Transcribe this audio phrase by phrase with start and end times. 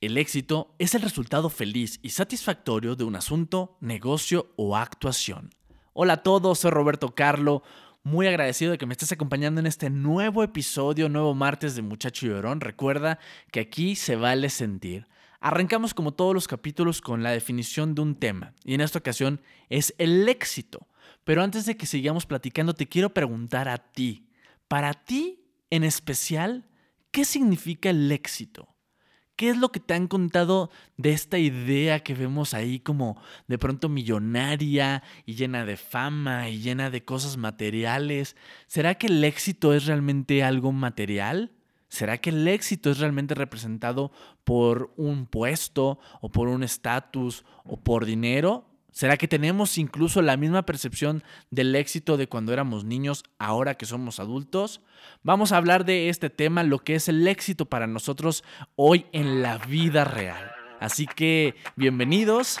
[0.00, 5.50] El éxito es el resultado feliz y satisfactorio de un asunto, negocio o actuación.
[5.92, 7.62] Hola a todos, soy Roberto Carlo,
[8.02, 12.24] muy agradecido de que me estés acompañando en este nuevo episodio, nuevo martes de Muchacho
[12.24, 12.62] Llorón.
[12.62, 13.18] Recuerda
[13.52, 15.06] que aquí se vale sentir.
[15.38, 19.42] Arrancamos como todos los capítulos con la definición de un tema y en esta ocasión
[19.68, 20.88] es el éxito.
[21.24, 24.30] Pero antes de que sigamos platicando, te quiero preguntar a ti,
[24.66, 26.64] para ti en especial,
[27.10, 28.66] ¿qué significa el éxito?
[29.40, 30.68] ¿Qué es lo que te han contado
[30.98, 33.16] de esta idea que vemos ahí como
[33.48, 38.36] de pronto millonaria y llena de fama y llena de cosas materiales?
[38.66, 41.52] ¿Será que el éxito es realmente algo material?
[41.88, 44.12] ¿Será que el éxito es realmente representado
[44.44, 48.69] por un puesto o por un estatus o por dinero?
[48.92, 53.86] ¿Será que tenemos incluso la misma percepción del éxito de cuando éramos niños ahora que
[53.86, 54.80] somos adultos?
[55.22, 58.44] Vamos a hablar de este tema, lo que es el éxito para nosotros
[58.76, 60.50] hoy en la vida real.
[60.80, 62.60] Así que bienvenidos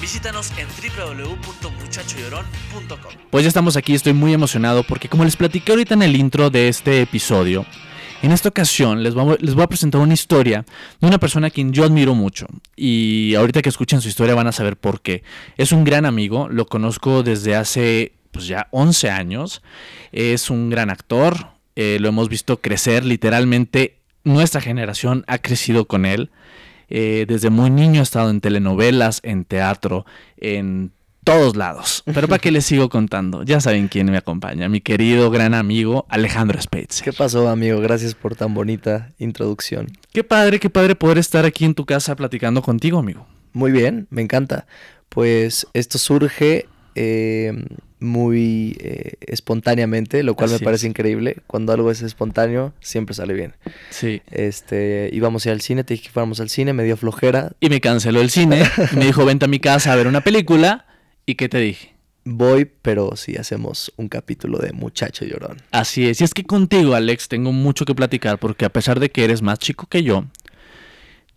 [0.00, 3.12] Visítanos en www.muchachollorón.com.
[3.30, 6.50] Pues ya estamos aquí, estoy muy emocionado porque como les platiqué ahorita en el intro
[6.50, 7.64] de este episodio,
[8.22, 10.64] en esta ocasión les voy, a, les voy a presentar una historia
[11.00, 12.46] de una persona a quien yo admiro mucho.
[12.76, 15.22] Y ahorita que escuchen su historia van a saber por qué.
[15.56, 19.62] Es un gran amigo, lo conozco desde hace pues ya 11 años.
[20.12, 23.96] Es un gran actor, eh, lo hemos visto crecer literalmente.
[24.24, 26.30] Nuestra generación ha crecido con él.
[26.88, 30.06] Eh, desde muy niño he estado en telenovelas, en teatro,
[30.36, 30.92] en
[31.26, 32.04] todos lados.
[32.06, 36.06] Pero para qué les sigo contando, ya saben quién me acompaña, mi querido gran amigo
[36.08, 37.02] Alejandro Spates.
[37.02, 37.80] ¿Qué pasó, amigo?
[37.80, 39.88] Gracias por tan bonita introducción.
[40.12, 43.26] Qué padre, qué padre poder estar aquí en tu casa platicando contigo, amigo.
[43.52, 44.66] Muy bien, me encanta.
[45.08, 47.52] Pues esto surge eh,
[47.98, 51.38] muy eh, espontáneamente, lo cual me parece increíble.
[51.46, 53.54] Cuando algo es espontáneo, siempre sale bien.
[53.90, 54.22] Sí.
[54.30, 57.52] Este, íbamos a ir al cine, te dije que fuéramos al cine, me dio flojera.
[57.60, 58.62] Y me canceló el cine,
[58.94, 60.86] me dijo, vente a mi casa a ver una película.
[61.24, 61.94] ¿Y qué te dije?
[62.24, 65.62] Voy, pero sí hacemos un capítulo de Muchacho Llorón.
[65.70, 66.20] Así es.
[66.20, 69.42] Y es que contigo, Alex, tengo mucho que platicar porque a pesar de que eres
[69.42, 70.24] más chico que yo,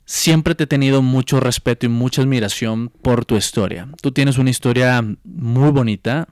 [0.09, 3.87] siempre te he tenido mucho respeto y mucha admiración por tu historia.
[4.01, 6.27] Tú tienes una historia muy bonita,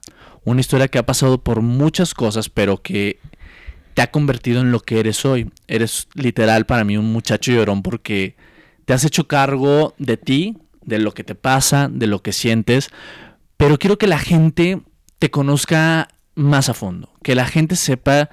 [0.48, 3.20] una historia que ha pasado por muchas cosas, pero que
[3.94, 5.52] te ha convertido en lo que eres hoy.
[5.68, 8.38] Eres literal para mí un muchacho llorón porque
[8.86, 12.92] te has hecho cargo de ti, de lo que te pasa, de lo que sientes,
[13.58, 14.80] pero quiero que la gente
[15.20, 18.30] te conozca más a fondo, que la gente sepa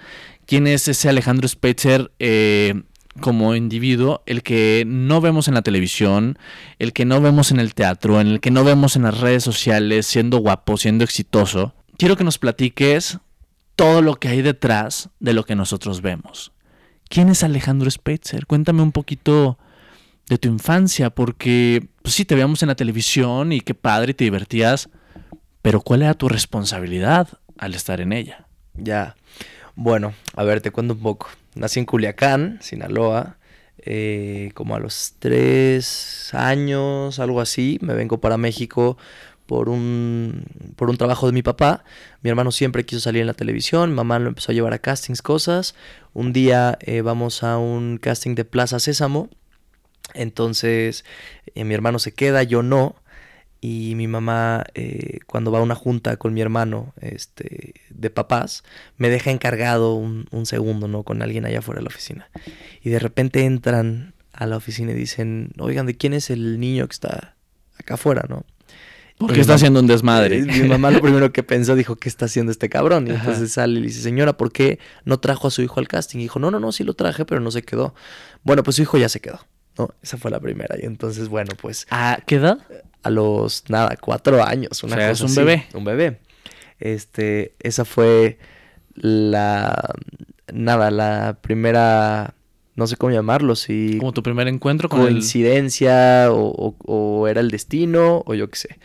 [0.46, 2.80] quién es ese Alejandro Spitzer eh,
[3.18, 6.38] como individuo, el que no vemos en la televisión,
[6.78, 9.42] el que no vemos en el teatro, en el que no vemos en las redes
[9.42, 11.73] sociales, siendo guapo, siendo exitoso.
[11.96, 13.18] Quiero que nos platiques
[13.76, 16.52] todo lo que hay detrás de lo que nosotros vemos.
[17.08, 18.46] ¿Quién es Alejandro Spitzer?
[18.46, 19.58] Cuéntame un poquito
[20.28, 24.24] de tu infancia, porque pues sí, te veíamos en la televisión y qué padre, te
[24.24, 24.88] divertías,
[25.62, 27.28] pero ¿cuál era tu responsabilidad
[27.58, 28.46] al estar en ella?
[28.74, 29.14] Ya,
[29.76, 31.28] bueno, a ver, te cuento un poco.
[31.54, 33.36] Nací en Culiacán, Sinaloa,
[33.78, 37.78] eh, como a los tres años, algo así.
[37.82, 38.96] Me vengo para México
[39.46, 40.44] por un,
[40.76, 41.84] por un trabajo de mi papá.
[42.22, 44.78] Mi hermano siempre quiso salir en la televisión, mi mamá lo empezó a llevar a
[44.78, 45.74] castings, cosas.
[46.12, 49.28] Un día eh, vamos a un casting de Plaza Sésamo.
[50.14, 51.04] Entonces
[51.54, 52.96] eh, mi hermano se queda, yo no
[53.66, 58.62] y mi mamá eh, cuando va a una junta con mi hermano este, de papás
[58.98, 62.28] me deja encargado un, segundo no con alguien allá afuera de la oficina
[62.82, 66.86] y de repente entran a la oficina y dicen oigan de quién es el niño
[66.86, 67.36] que está
[67.78, 68.44] acá afuera no
[69.18, 70.42] porque está haciendo un desmadre.
[70.42, 73.06] Mi mamá lo primero que pensó dijo, ¿qué está haciendo este cabrón?
[73.06, 75.88] Y entonces sale y le dice, señora, ¿por qué no trajo a su hijo al
[75.88, 76.18] casting?
[76.18, 77.94] Y dijo, no, no, no, sí lo traje, pero no se quedó.
[78.42, 79.40] Bueno, pues su hijo ya se quedó.
[79.78, 79.90] ¿no?
[80.02, 80.76] Esa fue la primera.
[80.80, 81.86] Y entonces, bueno, pues...
[81.90, 82.58] ¿A qué edad?
[83.04, 84.82] a los, nada, cuatro años.
[84.82, 85.66] Una o sea, es un bebé.
[85.74, 86.20] Un bebé.
[86.80, 88.38] Este, esa fue
[88.94, 89.94] la,
[90.52, 92.34] nada, la primera,
[92.76, 93.98] no sé cómo llamarlo, si...
[93.98, 98.78] Como tu primer encuentro con Coincidencia o, era el destino o yo qué sé.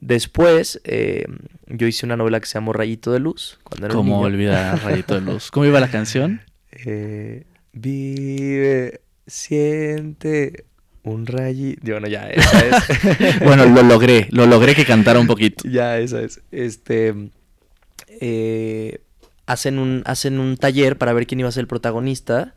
[0.00, 1.26] Después, eh,
[1.66, 3.58] yo hice una novela que se llamó Rayito de Luz.
[3.64, 5.50] Cuando ¿Cómo olvidar Rayito de Luz?
[5.50, 6.42] ¿Cómo iba la canción?
[6.70, 10.66] Eh, vive, siente,
[11.02, 11.80] un rayito.
[11.90, 13.40] Bueno, ya, esa es.
[13.44, 14.28] bueno, lo logré.
[14.30, 15.68] Lo logré que cantara un poquito.
[15.68, 16.40] Ya, esa es.
[16.50, 17.14] Este.
[18.20, 19.00] eh,
[19.48, 22.54] hacen, un, hacen un taller para ver quién iba a ser el protagonista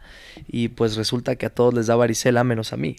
[0.48, 2.98] y pues resulta que a todos les da varicela menos a mí.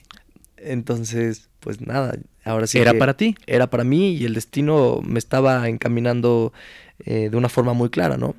[0.56, 2.78] Entonces, pues nada, ahora sí.
[2.78, 3.36] Era para ti.
[3.46, 6.54] Era para mí y el destino me estaba encaminando
[7.04, 8.34] eh, de una forma muy clara, ¿no?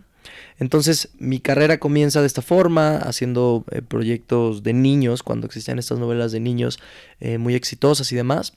[0.58, 6.00] Entonces mi carrera comienza de esta forma, haciendo eh, proyectos de niños, cuando existían estas
[6.00, 6.80] novelas de niños
[7.20, 8.54] eh, muy exitosas y demás.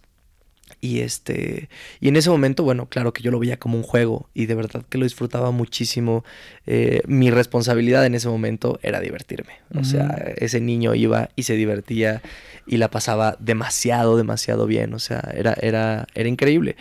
[0.80, 1.68] Y este.
[2.00, 4.28] Y en ese momento, bueno, claro que yo lo veía como un juego.
[4.34, 6.24] Y de verdad que lo disfrutaba muchísimo.
[6.66, 9.54] Eh, mi responsabilidad en ese momento era divertirme.
[9.74, 12.22] O sea, ese niño iba y se divertía
[12.66, 14.92] y la pasaba demasiado, demasiado bien.
[14.94, 16.76] O sea, era, era, era increíble.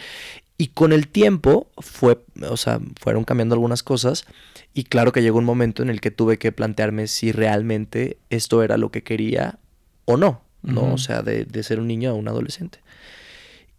[0.58, 4.26] Y con el tiempo fue, o sea, fueron cambiando algunas cosas.
[4.74, 8.64] Y claro que llegó un momento en el que tuve que plantearme si realmente esto
[8.64, 9.60] era lo que quería
[10.06, 10.42] o no.
[10.64, 10.94] ¿no?
[10.94, 12.80] O sea, de, de ser un niño a un adolescente.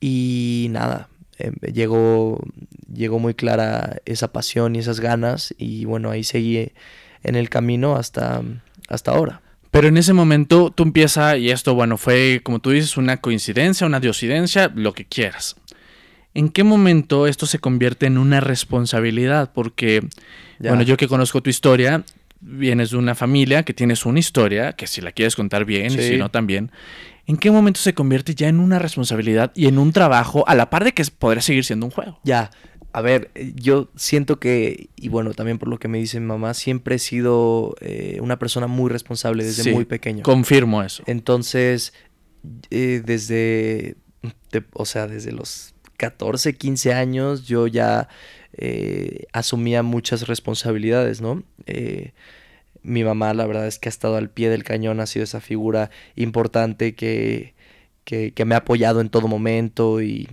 [0.01, 1.09] Y nada,
[1.39, 2.43] em, llegó,
[2.93, 6.73] llegó muy clara esa pasión y esas ganas y bueno, ahí seguí
[7.23, 8.43] en el camino hasta,
[8.89, 9.43] hasta ahora.
[9.71, 13.87] Pero en ese momento tú empiezas, y esto, bueno, fue, como tú dices, una coincidencia,
[13.87, 15.57] una diosidencia, lo que quieras.
[16.33, 19.51] ¿En qué momento esto se convierte en una responsabilidad?
[19.53, 20.07] Porque,
[20.61, 22.05] bueno, yo que conozco tu historia,
[22.41, 25.99] vienes de una familia que tienes una historia, que si la quieres contar bien y
[25.99, 26.71] si no también,
[27.27, 30.71] ¿en qué momento se convierte ya en una responsabilidad y en un trabajo a la
[30.71, 32.21] par de que podría seguir siendo un juego?
[32.25, 32.51] Ya,
[32.93, 36.55] a ver, yo siento que, y bueno, también por lo que me dice mi mamá,
[36.55, 40.23] siempre he sido eh, una persona muy responsable desde muy pequeño.
[40.23, 41.03] Confirmo eso.
[41.07, 41.93] Entonces,
[42.71, 43.97] eh, desde,
[44.73, 48.09] o sea, desde los 14, 15 años, yo ya
[48.57, 51.43] eh, asumía muchas responsabilidades, ¿no?
[52.83, 55.41] mi mamá la verdad es que ha estado al pie del cañón, ha sido esa
[55.41, 57.55] figura importante que,
[58.05, 60.29] que, me ha apoyado en todo momento y,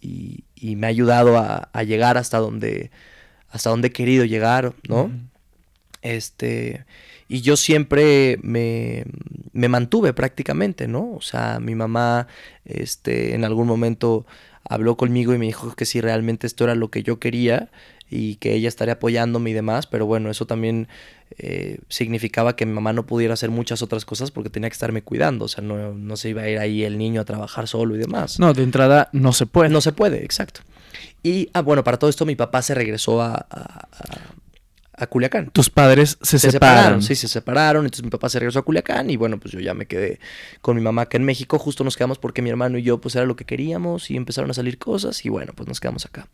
[0.00, 2.90] y, me ha ayudado a, llegar hasta donde,
[3.50, 5.10] hasta donde he querido llegar, ¿no?
[6.00, 6.86] Este,
[7.28, 9.04] y yo siempre me,
[9.52, 11.12] me, mantuve prácticamente, ¿no?
[11.12, 12.26] O sea, mi mamá,
[12.64, 14.26] este, en algún momento
[14.72, 17.70] habló conmigo y me dijo que si realmente esto era lo que yo quería
[18.10, 20.86] y que ella estaría apoyándome y demás, pero bueno, eso también
[21.38, 25.02] eh, significaba que mi mamá no pudiera hacer muchas otras cosas porque tenía que estarme
[25.02, 27.96] cuidando, o sea, no, no, se iba a ir ahí el niño a trabajar solo
[27.96, 28.38] y demás.
[28.38, 29.70] No, de entrada no se puede.
[29.70, 30.60] No se puede, exacto.
[31.22, 33.88] Y, ah, bueno, para todo esto mi papá se regresó a, a,
[35.06, 35.50] Culiacán.
[35.50, 37.02] Tus padres se, separaron.
[37.02, 39.74] Sí, se separaron, entonces mi papá se regresó a Culiacán y bueno, pues yo ya
[39.74, 40.20] me quedé
[40.60, 43.16] con mi mamá acá en México, justo nos quedamos porque mi hermano y yo pues
[43.16, 46.28] era lo que queríamos y empezaron a salir cosas y bueno, pues nos quedamos acá.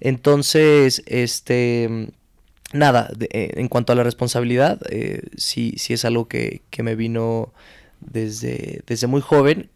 [0.00, 2.08] Entonces, este
[2.72, 6.94] nada, eh, en cuanto a la responsabilidad, eh, sí, sí es algo que, que, me
[6.94, 7.52] vino
[8.00, 9.70] desde, desde muy joven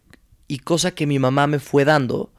[0.47, 2.31] y cosa que mi mamá me fue dando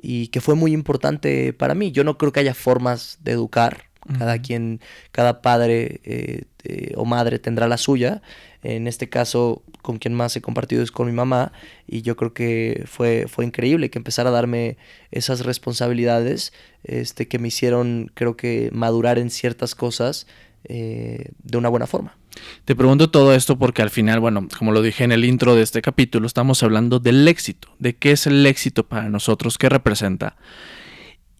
[0.00, 1.92] y que fue muy importante para mí.
[1.92, 3.84] Yo no creo que haya formas de educar,
[4.18, 4.80] cada quien,
[5.12, 8.22] cada padre eh, o madre tendrá la suya.
[8.62, 11.52] En este caso, con quien más he compartido es con mi mamá
[11.86, 14.76] y yo creo que fue, fue increíble que empezara a darme
[15.10, 16.52] esas responsabilidades
[16.84, 20.26] este, que me hicieron, creo que, madurar en ciertas cosas
[20.64, 22.16] eh, de una buena forma.
[22.64, 25.62] Te pregunto todo esto porque al final, bueno, como lo dije en el intro de
[25.62, 30.36] este capítulo, estamos hablando del éxito, de qué es el éxito para nosotros, qué representa.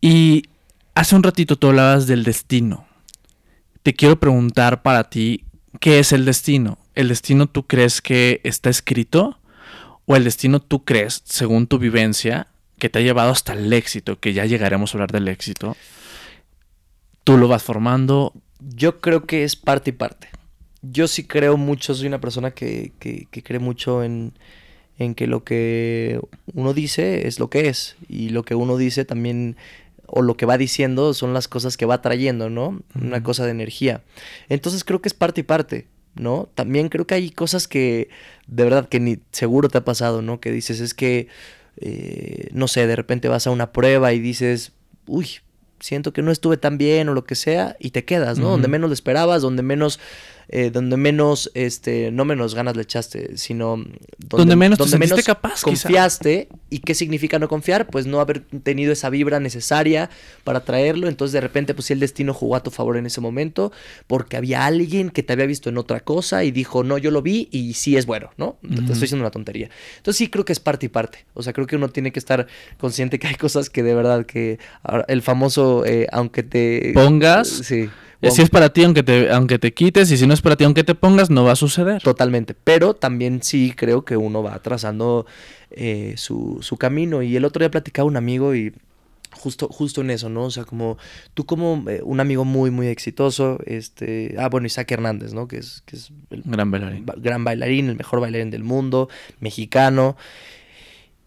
[0.01, 0.43] Y
[0.95, 2.87] hace un ratito tú hablabas del destino.
[3.83, 5.45] Te quiero preguntar para ti,
[5.81, 6.79] ¿qué es el destino?
[6.95, 9.39] ¿El destino tú crees que está escrito?
[10.07, 14.19] ¿O el destino tú crees, según tu vivencia, que te ha llevado hasta el éxito,
[14.19, 15.77] que ya llegaremos a hablar del éxito?
[17.25, 18.33] ¿Tú lo vas formando?
[18.61, 20.29] Yo creo que es parte y parte.
[20.83, 24.33] Yo sí creo mucho, soy una persona que, que, cree mucho en,
[24.99, 26.21] en que lo que
[26.55, 27.97] uno dice es lo que es.
[28.09, 29.57] Y lo que uno dice también
[30.15, 32.83] o lo que va diciendo son las cosas que va trayendo, ¿no?
[32.95, 34.03] Una cosa de energía.
[34.51, 35.87] Entonces creo que es parte y parte.
[36.15, 36.51] ¿no?
[36.55, 38.11] También creo que hay cosas que
[38.47, 40.41] de verdad que ni seguro te ha pasado, ¿no?
[40.41, 41.29] Que dices, es que,
[41.79, 44.73] eh, no sé, de repente vas a una prueba y dices,
[45.07, 45.29] uy,
[45.81, 48.51] siento que no estuve tan bien o lo que sea, y te quedas, ¿no?
[48.51, 50.01] Donde menos lo esperabas, donde menos
[50.49, 53.83] eh, donde menos, este, no menos ganas le echaste, sino
[54.19, 56.49] donde, menos, donde menos capaz, confiaste.
[56.71, 57.87] ¿Y qué significa no confiar?
[57.87, 60.11] Pues no haber tenido esa vibra necesaria
[60.45, 61.09] para traerlo.
[61.09, 63.73] Entonces de repente, pues si el destino jugó a tu favor en ese momento,
[64.07, 67.23] porque había alguien que te había visto en otra cosa y dijo, no, yo lo
[67.23, 68.59] vi y sí es bueno, ¿no?
[68.63, 69.71] Te estoy diciendo una tontería.
[69.97, 71.25] Entonces sí creo que es parte y parte.
[71.35, 72.47] O sea, creo que uno tiene que estar
[72.79, 74.59] consciente que hay cosas que de verdad que
[75.09, 76.93] el famoso, eh, aunque te...
[76.95, 77.49] Pongas.
[77.49, 77.91] Sí
[78.31, 80.65] si es para ti, aunque te, aunque te quites, y si no es para ti,
[80.65, 82.03] aunque te pongas, no va a suceder.
[82.03, 82.55] Totalmente.
[82.55, 85.27] Pero también sí creo que uno va trazando
[85.71, 87.23] eh, su, camino.
[87.23, 88.73] Y el otro día platicaba un amigo y
[89.33, 90.45] justo, justo en eso, ¿no?
[90.45, 90.99] O sea, como
[91.35, 95.49] tú como eh, un amigo muy, muy exitoso, este, ah, bueno, Isaac Hernández, ¿no?
[95.49, 97.07] Que es, que es el gran bailarín.
[97.17, 99.09] gran bailarín, el mejor bailarín del mundo,
[99.41, 100.17] mexicano.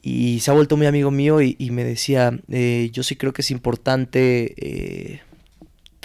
[0.01, 3.41] Y se ha vuelto muy amigo mío y, me decía, eh, yo sí creo que
[3.41, 5.21] es importante eh,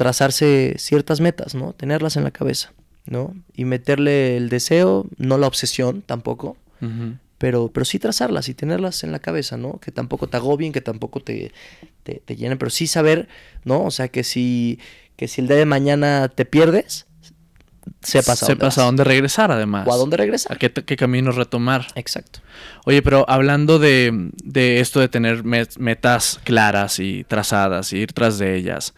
[0.00, 1.74] trazarse ciertas metas, ¿no?
[1.74, 2.72] Tenerlas en la cabeza,
[3.04, 3.34] ¿no?
[3.54, 6.56] Y meterle el deseo, no la obsesión tampoco,
[7.36, 9.78] pero, pero sí trazarlas y tenerlas en la cabeza, ¿no?
[9.78, 11.52] Que tampoco te agobien, que tampoco te,
[12.02, 13.28] te, llenen, pero sí saber,
[13.64, 13.84] ¿no?
[13.84, 14.78] O sea, que si,
[15.16, 17.04] que si el día de mañana te pierdes,
[18.00, 19.86] sepas a sepas a dónde regresar además.
[19.86, 20.56] O a dónde regresar.
[20.56, 21.88] A qué, qué camino retomar.
[21.94, 22.40] Exacto.
[22.86, 28.38] Oye, pero hablando de, de esto de tener metas claras y trazadas y ir tras
[28.38, 28.94] de ellas,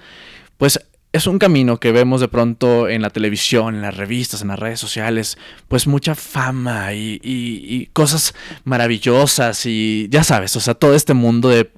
[0.58, 0.78] pues
[1.12, 4.58] es un camino que vemos de pronto en la televisión, en las revistas, en las
[4.58, 5.36] redes sociales,
[5.68, 11.70] pues mucha fama y, cosas maravillosas y ya sabes, o sea, todo este mundo de,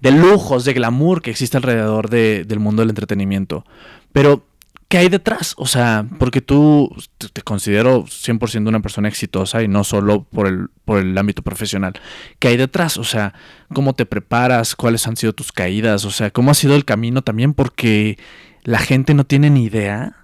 [0.00, 3.64] de, lujos, de glamour que existe alrededor del mundo del entretenimiento.
[4.12, 4.46] Pero
[4.88, 5.54] ¿qué hay detrás?
[5.58, 6.94] O sea, porque tú
[7.32, 11.94] te considero 100% una persona exitosa y no solo por el, por el ámbito profesional.
[12.38, 12.96] ¿Qué hay detrás?
[12.96, 13.34] O sea,
[13.72, 14.76] ¿cómo te preparas?
[14.76, 16.04] ¿Cuáles han sido tus caídas?
[16.04, 17.54] O sea, ¿cómo ha sido el camino también?
[17.54, 18.18] Porque
[18.62, 20.16] la gente no tiene ni idea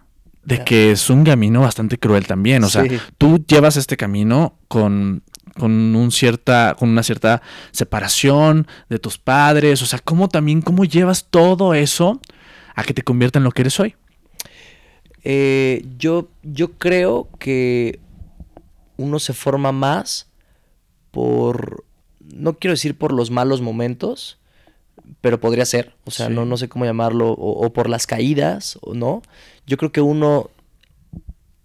[0.44, 2.64] de que es un camino bastante cruel también.
[2.64, 2.84] O sea,
[3.18, 5.22] tú llevas este camino con,
[5.56, 9.82] con, un cierta, con una cierta separación de tus padres.
[9.82, 12.20] O sea, ¿cómo también, cómo llevas todo eso
[12.74, 13.94] a que te convierta en lo que eres hoy?
[15.24, 18.00] Eh, yo, yo creo que
[18.96, 20.28] uno se forma más
[21.10, 21.84] por,
[22.20, 24.38] no quiero decir por los malos momentos,
[25.20, 28.94] pero podría ser, o sea, no, no sé cómo llamarlo, o, por las caídas, o
[28.94, 29.22] no.
[29.66, 30.50] Yo creo que uno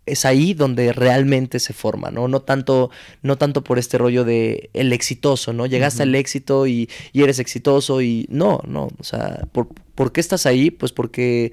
[0.05, 2.27] es ahí donde realmente se forma, ¿no?
[2.27, 5.65] No tanto, no tanto por este rollo de el exitoso, ¿no?
[5.65, 10.21] Llegaste al éxito y, y, eres exitoso y no, no, o sea, ¿por, ¿por qué
[10.21, 10.71] estás ahí?
[10.71, 11.51] Pues porque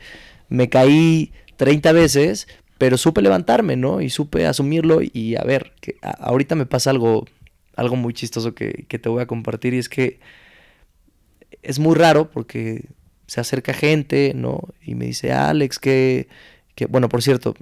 [0.49, 4.01] me caí 30 veces, pero supe levantarme, ¿no?
[4.01, 7.27] Y supe asumirlo y a ver, que ahorita me pasa algo,
[7.77, 10.19] algo muy chistoso que, te voy a compartir y es que
[11.63, 12.85] es muy raro porque
[13.27, 14.61] se acerca gente, ¿no?
[14.83, 16.29] Y me dice, Alex, que,
[16.75, 17.55] que, bueno, por cierto,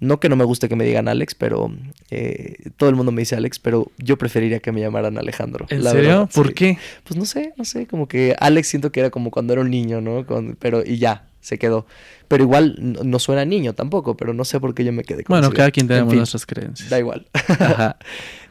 [0.00, 1.70] no que no me guste que me digan Alex, pero
[2.10, 5.66] eh, todo el mundo me dice Alex, pero yo preferiría que me llamaran Alejandro.
[5.68, 6.28] ¿En serio?
[6.32, 6.78] ¿Por qué?
[7.04, 9.70] Pues no sé, no sé, como que Alex siento que era como cuando era un
[9.70, 10.24] niño, ¿no?
[10.58, 11.86] pero y ya, se quedó.
[12.26, 15.34] Pero igual no, suena niño tampoco, pero no sé por qué yo me quedé con
[15.34, 16.88] Bueno, cada quien tenemos nuestras creencias.
[16.88, 17.26] Da igual.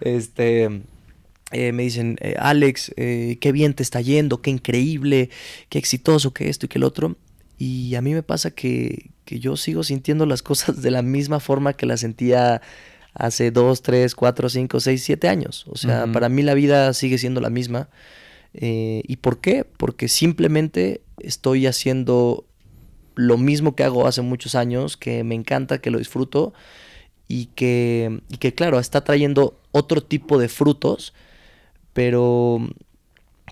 [0.02, 0.84] este.
[1.52, 5.30] Eh, me dicen, eh, Alex, eh, qué bien te está yendo, qué increíble,
[5.70, 7.16] qué exitoso, qué esto y qué el otro.
[7.66, 11.40] Y a mí me pasa que, que yo sigo sintiendo las cosas de la misma
[11.40, 12.62] forma que las sentía
[13.14, 15.66] hace dos, tres, cuatro, cinco, seis, siete años.
[15.70, 17.88] O sea, para mí la vida sigue siendo la misma.
[18.52, 19.64] ¿Y por qué?
[19.78, 22.44] Porque simplemente estoy haciendo
[23.16, 26.54] lo mismo que hago hace muchos años, que me encanta, que lo disfruto
[27.30, 31.14] y que, y que claro, está trayendo otro tipo de frutos,
[31.94, 32.60] pero,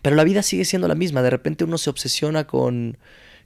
[0.01, 1.21] pero la vida sigue siendo la misma.
[1.21, 2.97] De repente uno se obsesiona con,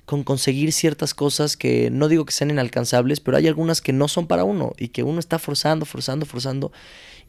[0.05, 4.07] con conseguir ciertas cosas que no digo que sean inalcanzables, pero hay algunas que no
[4.07, 6.71] son para uno y que uno está forzando, forzando, forzando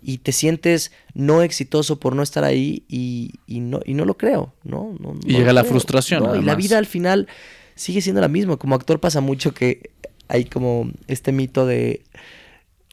[0.02, 4.52] y te sientes no exitoso por no estar ahí y, no, y no lo creo,
[4.62, 4.94] ¿no?
[5.24, 6.38] y llega la frustración.
[6.40, 7.28] y la vida al final
[7.74, 8.56] sigue siendo la misma.
[8.56, 9.90] Como actor pasa mucho que
[10.28, 12.02] hay como este mito de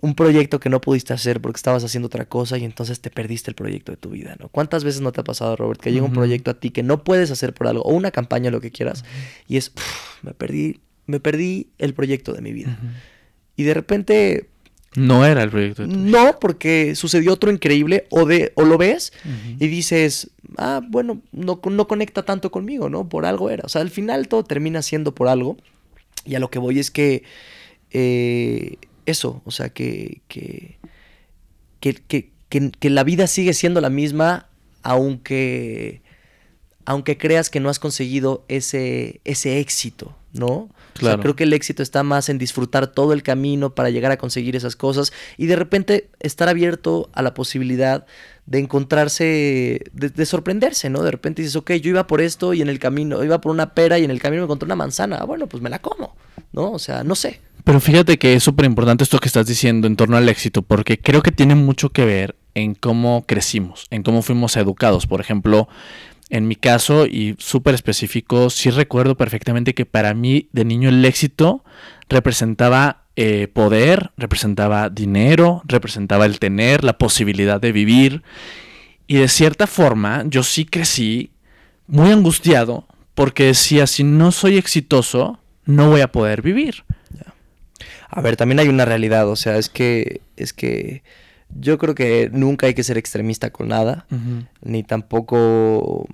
[0.03, 3.49] un proyecto que no pudiste hacer porque estabas haciendo otra cosa y entonces te perdiste
[3.49, 4.49] el proyecto de tu vida, ¿no?
[4.49, 7.05] ¿Cuántas veces no te ha pasado, Robert, que llega un proyecto a ti que no
[7.05, 9.05] puedes hacer por algo o una campaña, lo que quieras,
[9.47, 9.71] y es,
[10.21, 12.77] me perdí, me perdí el proyecto de mi vida.
[13.55, 14.49] Y de repente
[14.93, 15.87] no era el proyecto.
[15.87, 19.13] De no, porque sucedió otro increíble o, de, o lo ves
[19.57, 23.07] y dices, ah, bueno, no, no conecta tanto conmigo, ¿no?
[23.07, 23.63] Por algo era.
[23.63, 25.55] O sea, al final todo termina siendo por algo.
[26.25, 27.23] Y a lo que voy es que
[27.91, 30.77] eh, eso, o sea, que, que,
[31.79, 31.93] que,
[32.49, 34.47] que, la vida sigue siendo la misma,
[34.81, 36.01] aunque,
[36.85, 40.69] aunque creas que no has conseguido ese, ese éxito, ¿no?
[40.93, 41.21] Claro.
[41.21, 44.55] creo que el éxito está más en disfrutar todo el camino para llegar a conseguir
[44.55, 48.05] esas cosas y de repente estar abierto a la posibilidad
[48.45, 51.01] de encontrarse, de, sorprenderse, ¿no?
[51.01, 53.73] De repente dices, ok, yo iba por esto y en el camino, iba por una
[53.73, 55.17] pera y en el camino me encontré una manzana.
[55.21, 56.15] Ah, bueno, pues me la como,
[56.51, 56.71] ¿no?
[56.71, 57.39] O sea, no sé.
[57.63, 60.99] Pero fíjate que es súper importante esto que estás diciendo en torno al éxito, porque
[60.99, 65.07] creo que tiene mucho que ver en cómo crecimos, en cómo fuimos educados.
[65.07, 65.69] Por ejemplo,
[66.29, 71.05] en mi caso, y súper específico, sí recuerdo perfectamente que para mí de niño el
[71.05, 71.63] éxito
[72.09, 78.23] representaba eh, poder, representaba dinero, representaba el tener, la posibilidad de vivir.
[79.07, 81.31] Y de cierta forma yo sí crecí
[81.87, 86.83] muy angustiado porque decía, si no soy exitoso, no voy a poder vivir.
[88.15, 91.03] A ver, también hay una realidad, o sea, es que, es que
[91.49, 94.05] yo creo que nunca hay que ser extremista con nada,
[94.61, 96.07] ni tampoco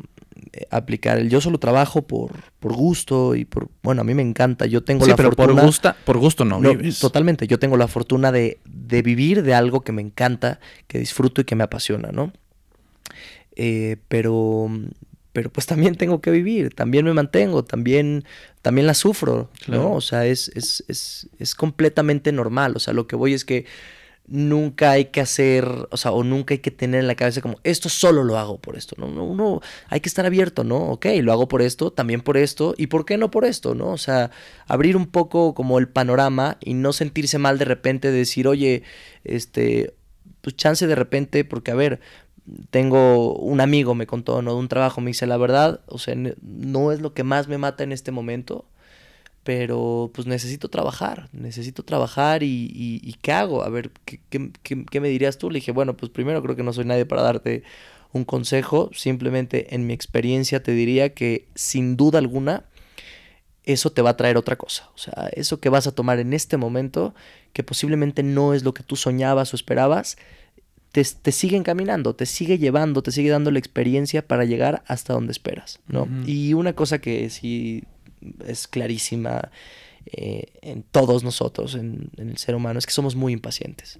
[0.53, 4.21] eh, aplicar el yo solo trabajo por, por gusto y por bueno a mí me
[4.21, 6.99] encanta yo tengo sí, la pero fortuna por gusto por gusto no, no, vives.
[6.99, 11.41] totalmente yo tengo la fortuna de, de, vivir de algo que me encanta que disfruto
[11.41, 12.31] y que me apasiona no
[13.55, 14.71] eh, pero
[15.33, 18.23] pero pues también tengo que vivir también me mantengo también
[18.61, 19.83] también la sufro claro.
[19.83, 23.45] no o sea es, es, es, es completamente normal o sea lo que voy es
[23.45, 23.65] que
[24.29, 27.59] nunca hay que hacer, o sea, o nunca hay que tener en la cabeza como,
[27.63, 29.07] esto solo lo hago por esto, ¿no?
[29.07, 30.77] Uno, hay que estar abierto, ¿no?
[30.91, 33.89] Ok, lo hago por esto, también por esto, y por qué no por esto, ¿no?
[33.89, 34.31] O sea,
[34.67, 38.83] abrir un poco como el panorama y no sentirse mal de repente, de decir, oye,
[39.23, 39.95] este,
[40.41, 41.99] pues chance de repente, porque a ver,
[42.69, 44.53] tengo un amigo, me contó, ¿no?
[44.53, 47.57] De un trabajo, me dice, la verdad, o sea, no es lo que más me
[47.57, 48.65] mata en este momento,
[49.43, 53.63] pero pues necesito trabajar, necesito trabajar y, y, y ¿qué hago?
[53.63, 55.49] A ver, ¿qué, qué, qué, ¿qué, me dirías tú?
[55.49, 57.63] Le dije, bueno, pues primero creo que no soy nadie para darte
[58.11, 62.65] un consejo, simplemente en mi experiencia te diría que sin duda alguna
[63.63, 66.33] eso te va a traer otra cosa, o sea, eso que vas a tomar en
[66.33, 67.13] este momento,
[67.53, 70.17] que posiblemente no es lo que tú soñabas o esperabas,
[70.91, 75.13] te, te, sigue encaminando, te sigue llevando, te sigue dando la experiencia para llegar hasta
[75.13, 76.03] donde esperas, ¿no?
[76.03, 76.27] Uh -huh.
[76.27, 77.83] Y una cosa que sí
[78.45, 79.51] es clarísima
[80.05, 83.99] eh, en todos nosotros, en, en, el ser humano, es que somos muy impacientes.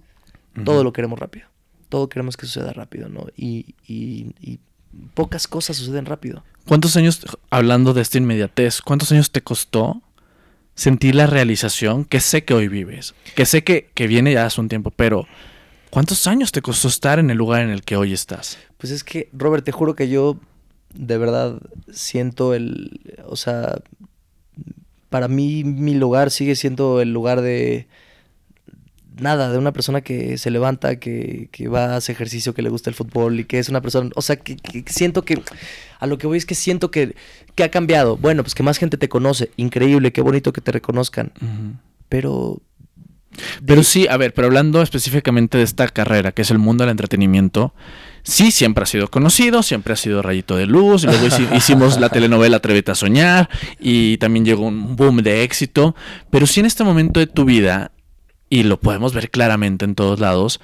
[0.56, 0.64] Uh -huh.
[0.66, 1.48] Todo lo queremos rápido.
[1.90, 3.28] Todo queremos que suceda rápido, ¿no?
[3.36, 4.60] Y, y, y,
[5.14, 6.44] pocas cosas suceden rápido.
[6.68, 10.02] ¿Cuántos años, hablando de esta inmediatez, cuántos años te costó
[10.74, 13.14] sentir la realización que sé que hoy vives?
[13.36, 15.28] Que sé que, que viene ya hace un tiempo, pero
[15.90, 18.58] ¿cuántos años te costó estar en el lugar en el que hoy estás?
[18.78, 20.38] Pues es que, Robert, te juro que yo
[20.94, 21.60] de verdad
[21.92, 23.82] siento el, o sea,
[25.10, 27.88] para mí mi lugar sigue siendo el lugar de
[29.22, 32.70] nada, de una persona que se levanta, que, que va a hacer ejercicio, que le
[32.70, 35.42] gusta el fútbol y que es una persona, o sea, que, que siento que,
[36.00, 37.16] a lo que voy es que siento que,
[37.56, 38.18] que, ha cambiado.
[38.18, 41.80] Bueno, pues que más gente te conoce, increíble, qué bonito que te reconozcan, uh -huh.
[42.08, 42.62] pero...
[43.66, 46.92] Pero sí, a ver, pero hablando específicamente de esta carrera, que es el mundo del
[46.92, 47.74] entretenimiento,
[48.24, 52.58] sí siempre ha sido conocido, siempre ha sido rayito de luz, luego hicimos la telenovela
[52.58, 55.96] Atrévete a soñar y también llegó un boom de éxito,
[56.30, 57.92] pero sí en este momento de tu vida,
[58.50, 60.60] y lo podemos ver claramente en todos lados,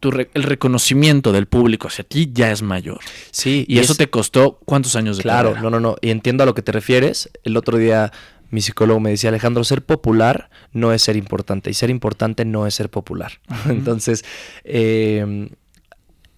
[0.00, 3.00] tu re el reconocimiento del público hacia ti ya es mayor.
[3.32, 3.64] Sí.
[3.68, 3.98] Y, y eso es...
[3.98, 5.70] te costó cuántos años de Claro, carrera?
[5.70, 7.30] no, no, no, y entiendo a lo que te refieres.
[7.42, 8.12] El otro día
[8.50, 12.66] mi psicólogo me decía, Alejandro, ser popular no es ser importante y ser importante no
[12.66, 13.32] es ser popular.
[13.48, 13.70] Uh -huh.
[13.70, 14.24] Entonces,
[14.64, 15.48] eh,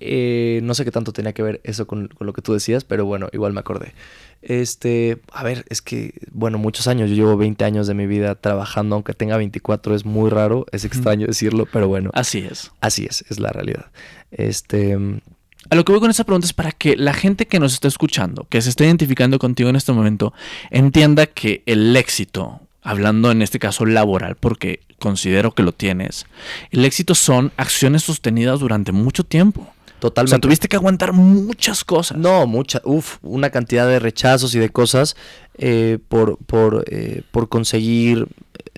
[0.03, 2.85] eh, no sé qué tanto tenía que ver eso con, con, lo que tú decías,
[2.85, 3.93] pero bueno, igual me acordé.
[4.41, 8.35] Este, a ver, es que, bueno, muchos años, yo llevo 20 años de mi vida
[8.35, 12.11] trabajando, aunque tenga 24, es muy raro, es extraño decirlo, pero bueno.
[12.15, 12.73] Así es.
[12.81, 13.87] Así es, es la realidad.
[14.31, 14.97] Este...
[15.69, 17.89] A lo que voy con esta pregunta es para que la gente que nos está
[17.89, 20.33] escuchando, que se está identificando contigo en este momento,
[20.71, 26.27] entienda que el éxito, hablando en este caso laboral, porque considero que lo tienes,
[26.71, 29.71] el éxito son acciones sostenidas durante mucho tiempo.
[30.01, 30.35] Totalmente.
[30.35, 32.17] O sea, tuviste que aguantar muchas cosas.
[32.17, 35.15] No, mucha, uff, una cantidad de rechazos y de cosas
[35.59, 38.27] eh, por, por, eh, por conseguir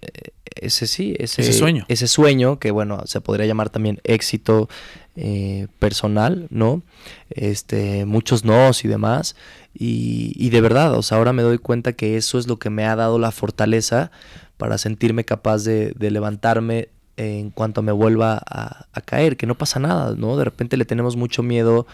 [0.01, 1.85] eh, ese sí, ese, ese, sueño.
[1.87, 4.69] Ese sueño, que bueno, se podría llamar también éxito
[5.17, 6.83] eh, personal, ¿no?
[7.31, 9.37] Este, muchos nos y demás.
[9.75, 12.71] Y, y de verdad, o sea, ahora me doy cuenta que eso es lo que
[12.71, 14.11] me ha dado la fortaleza
[14.57, 19.57] para sentirme capaz de, de levantarme en cuanto me vuelva a, a, caer, que no
[19.57, 20.37] pasa nada, ¿no?
[20.37, 21.87] De repente le tenemos mucho miedo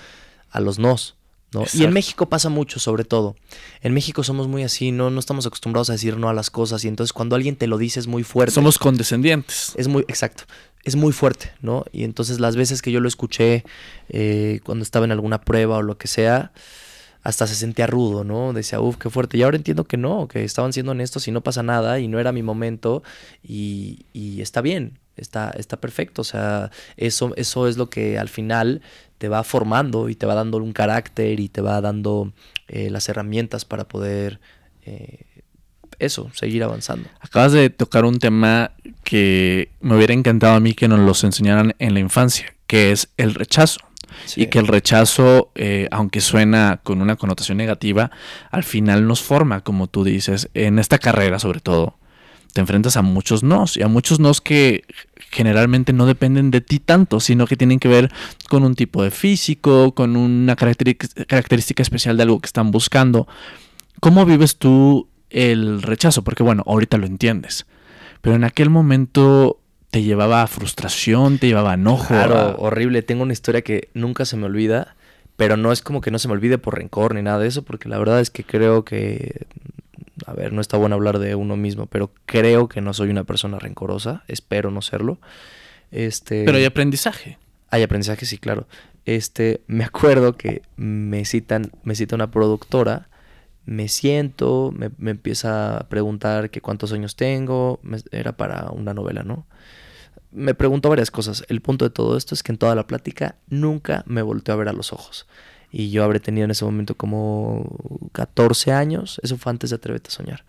[0.51, 1.17] a los nos,
[1.53, 1.65] ¿no?
[1.73, 3.37] Y en México pasa mucho, sobre todo.
[3.81, 5.11] En México somos muy así, ¿no?
[5.11, 7.79] No estamos acostumbrados a decir no a las cosas y entonces cuando alguien te lo
[7.79, 8.55] dice es muy fuerte.
[8.55, 9.73] Somos condescendientes.
[9.77, 10.45] Es muy, exacto.
[10.85, 11.85] Es muy fuerte, ¿no?
[11.93, 13.65] Y entonces las veces que yo lo escuché
[14.09, 16.53] eh, cuando estaba en alguna prueba o lo que sea,
[17.23, 18.53] hasta se sentía rudo, ¿no?
[18.53, 19.37] Decía, uff, qué fuerte.
[19.37, 22.21] Y ahora entiendo que no, que estaban siendo honestos y no pasa nada y no
[22.21, 23.03] era mi momento
[23.43, 24.07] y,
[24.41, 26.23] está bien, está, está perfecto.
[26.23, 28.83] O sea, eso, eso es lo que al final
[29.19, 32.33] te va formando y te va dando un carácter y te va dando
[32.69, 34.41] eh, las herramientas para poder
[34.87, 35.27] eh,
[35.99, 37.09] eso, seguir avanzando.
[37.21, 38.73] Acabas de tocar un tema
[39.05, 43.09] que me hubiera encantado a mí que nos los enseñaran en la infancia, que es
[43.17, 43.81] el rechazo.
[44.25, 44.43] Sí.
[44.43, 48.11] Y que el rechazo, eh, aunque suena con una connotación negativa,
[48.51, 51.99] al final nos forma, como tú dices, en esta carrera sobre todo.
[52.53, 54.85] Te enfrentas a muchos nos y a muchos nos que
[55.31, 58.11] generalmente no dependen de ti tanto, sino que tienen que ver
[58.49, 63.29] con un tipo de físico, con una característica especial de algo que están buscando.
[64.01, 66.23] ¿Cómo vives tú el rechazo?
[66.25, 67.67] Porque bueno, ahorita lo entiendes,
[68.23, 69.59] pero en aquel momento
[69.91, 72.09] te llevaba a frustración, te llevaba a enojo.
[72.09, 73.03] Claro, a- horrible.
[73.03, 74.97] Tengo una historia que nunca se me olvida,
[75.37, 77.63] pero no es como que no se me olvide por rencor ni nada de eso,
[77.63, 79.47] porque la verdad es que creo que,
[80.27, 83.25] a ver, no está bueno hablar de uno mismo, pero creo que no soy una
[83.25, 85.19] persona rencorosa, espero no serlo.
[85.91, 87.39] Este, Pero hay aprendizaje.
[87.71, 88.67] hay aprendizaje, sí, claro.
[89.07, 93.08] Este, me acuerdo que me citan, me cita una productora,
[93.69, 98.95] me siento, me, me empieza a preguntar que cuántos años tengo, me- era para una
[98.95, 99.47] novela, ¿no?
[100.31, 101.45] Me preguntó varias cosas.
[101.49, 104.59] El punto de todo esto es que en toda la plática nunca me volteó a
[104.59, 105.27] ver a los ojos.
[105.71, 110.09] Y yo habré tenido en ese momento como 14 años, eso fue antes de Atrévete
[110.09, 110.45] a Soñar.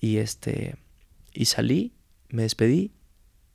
[0.00, 0.76] Y este,
[1.34, 1.92] y salí,
[2.30, 2.92] me despedí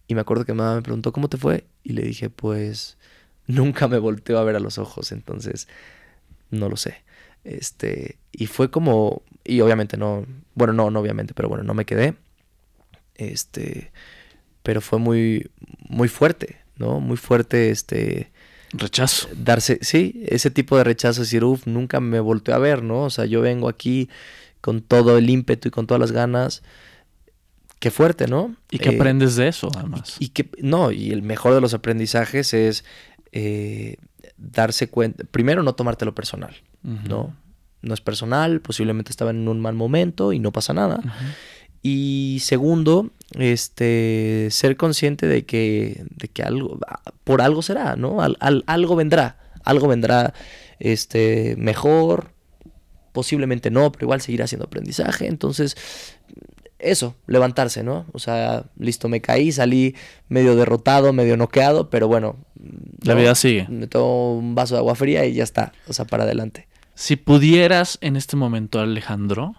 [0.07, 2.97] y me acuerdo que mi mamá me preguntó cómo te fue y le dije, pues
[3.47, 5.67] nunca me volteó a ver a los ojos, entonces
[6.51, 7.02] no lo sé.
[7.43, 10.25] Este, y fue como y obviamente no,
[10.55, 12.15] bueno, no, no obviamente, pero bueno, no me quedé.
[13.15, 13.91] Este,
[14.63, 15.49] pero fue muy
[15.89, 16.99] muy fuerte, ¿no?
[16.99, 18.31] Muy fuerte este
[18.71, 19.27] Rechazo.
[19.31, 23.03] darse, sí, ese tipo de rechazo, decir, uff, nunca me volteó a ver, ¿no?
[23.03, 24.09] O sea, yo vengo aquí
[24.61, 26.63] con todo el ímpetu y con todas las ganas.
[27.79, 28.55] Qué fuerte, ¿no?
[28.71, 30.15] ¿Y qué Eh, aprendes de eso, además?
[30.19, 32.85] y que, no, y el mejor de los aprendizajes es
[33.33, 33.97] eh,
[34.37, 36.55] darse cuenta, primero no tomártelo personal.
[36.83, 37.35] ¿no?
[37.81, 40.99] No es personal, posiblemente estaba en un mal momento y no pasa nada.
[41.81, 46.79] Y segundo, este, ser consciente de que, de que algo,
[47.25, 48.21] por algo será, ¿no?
[48.21, 50.33] Al- al- algo vendrá, algo vendrá,
[50.79, 52.31] este, mejor,
[53.11, 55.27] posiblemente no, pero igual seguirá siendo aprendizaje.
[55.27, 55.75] Entonces,
[56.83, 58.05] eso, levantarse, ¿no?
[58.13, 59.95] O sea, listo, me caí, salí
[60.29, 62.37] medio derrotado, medio noqueado, pero bueno.
[63.01, 63.19] La ¿no?
[63.19, 63.67] vida sigue.
[63.69, 66.67] Me tomo un vaso de agua fría y ya está, o sea, para adelante.
[66.95, 69.55] Si pudieras en este momento, Alejandro,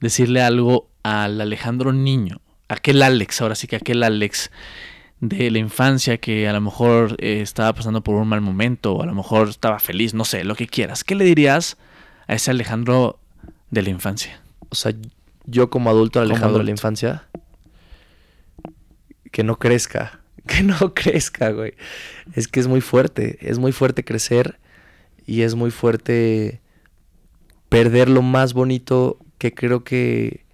[0.00, 4.50] decirle algo al Alejandro niño, aquel Alex, ahora sí que aquel Alex
[5.20, 9.02] de la infancia que a lo mejor eh, estaba pasando por un mal momento o
[9.02, 11.78] a lo mejor estaba feliz, no sé, lo que quieras, ¿qué le dirías
[12.26, 13.18] a ese Alejandro
[13.70, 14.40] de la infancia?
[14.68, 14.92] O sea,
[15.46, 17.28] yo como adulto, Alejandro de la infancia,
[19.30, 21.74] que no crezca, que no crezca, güey.
[22.34, 24.58] Es que es muy fuerte, es muy fuerte crecer
[25.26, 26.60] y es muy fuerte
[27.68, 30.44] perder lo más bonito que creo que,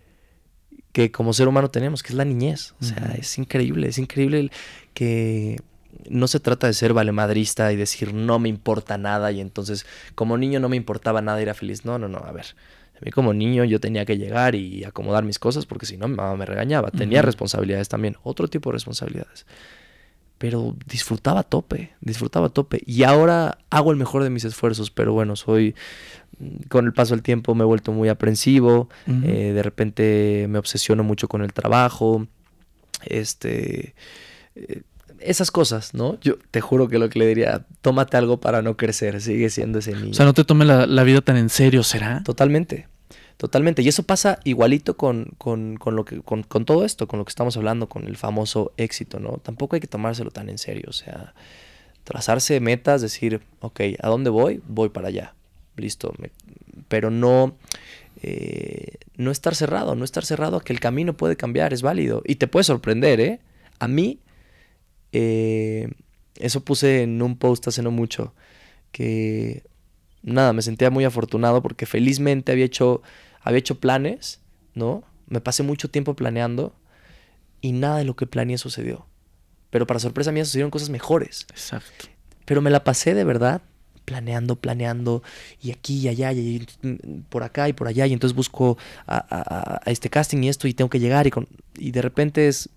[0.93, 2.75] que como ser humano tenemos, que es la niñez.
[2.81, 4.51] O sea, es increíble, es increíble
[4.95, 5.61] que
[6.09, 10.37] no se trata de ser valemadrista y decir no me importa nada y entonces como
[10.37, 11.85] niño no me importaba nada y era feliz.
[11.85, 12.55] No, no, no, a ver.
[13.03, 16.07] A mí como niño yo tenía que llegar y acomodar mis cosas porque si no
[16.07, 16.93] mi mamá me regañaba.
[16.93, 19.45] Tenía responsabilidades también, otro tipo de responsabilidades.
[20.39, 22.81] Pero disfrutaba a tope, disfrutaba a tope.
[22.87, 25.75] Y ahora hago el mejor de mis esfuerzos, pero bueno, soy,
[26.39, 30.61] mm, con el paso del tiempo me he vuelto muy aprensivo, eh, de repente me
[30.61, 32.29] obsesiono mucho con el trabajo,
[33.05, 33.97] este,
[34.55, 34.83] eh,
[35.25, 36.19] esas cosas, ¿no?
[36.21, 39.79] Yo te juro que lo que le diría, tómate algo para no crecer, sigue siendo
[39.81, 40.11] ese niño.
[40.11, 42.23] O sea, no te tome la, la vida tan en serio, ¿será?
[42.25, 42.89] Totalmente,
[43.37, 43.83] totalmente.
[43.83, 47.25] Y eso pasa igualito con, con, con lo que, con, con todo esto, con lo
[47.25, 49.39] que estamos hablando, con el famoso éxito, ¿no?
[49.39, 50.85] Tampoco hay que tomárselo tan en serio.
[50.89, 51.35] O sea,
[52.05, 54.61] trazarse metas, decir, ok, ¿a dónde voy?
[54.69, 55.35] Voy para allá.
[55.77, 56.13] Listo.
[56.19, 56.31] me-
[56.89, 57.57] pero no,
[58.23, 62.23] eh, no estar cerrado, no estar cerrado a que el camino puede cambiar, es válido.
[62.27, 63.41] Y te puede sorprender, ¿eh?
[63.79, 64.19] A mí,
[65.13, 65.89] eh,
[66.37, 68.35] eso puse en un post hace no mucho,
[68.91, 69.63] que
[70.23, 73.03] nada, me sentía muy afortunado porque felizmente había hecho,
[73.41, 74.41] había hecho planes,
[74.75, 75.05] ¿no?
[75.27, 76.75] Me pasé mucho tiempo planeando
[77.61, 79.07] y nada de lo que planeé sucedió.
[79.71, 81.47] Pero para sorpresa mía sucedieron cosas mejores.
[81.51, 82.07] Exacto.
[82.45, 83.63] Pero me la pasé de verdad
[84.05, 85.23] planeando, planeando,
[85.63, 86.67] y aquí y allá, y
[87.29, 90.67] por acá y por allá, y entonces busco a, a- a este casting y esto,
[90.67, 91.47] y tengo que llegar, y, con,
[91.79, 92.69] y de repente es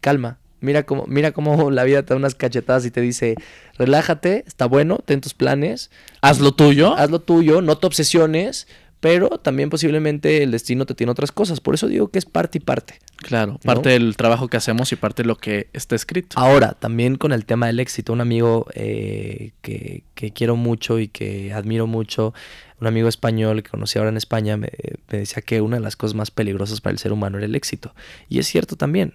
[0.00, 0.38] calma.
[0.62, 3.34] Mira cómo, mira cómo la vida te da unas cachetadas y te dice,
[3.76, 5.90] relájate, está bueno, ten tus planes,
[6.22, 6.94] Haz lo tuyo.
[6.96, 8.66] haz lo tuyo, no te obsesiones,
[9.00, 11.60] pero también posiblemente el destino te tiene otras cosas.
[11.60, 13.00] Por eso digo que es parte y parte.
[13.16, 16.36] Claro, parte del trabajo que hacemos y parte de lo que está escrito.
[16.38, 21.08] Ahora, también con el tema del éxito, un amigo eh, que, que quiero mucho y
[21.08, 22.32] que admiro mucho,
[22.80, 24.70] un amigo español que conocí ahora en España, me,
[25.10, 27.56] me decía que una de las cosas más peligrosas para el ser humano era el
[27.56, 27.94] éxito.
[28.28, 29.14] Y es cierto también.